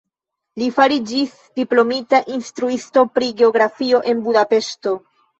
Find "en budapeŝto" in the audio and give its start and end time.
4.13-4.95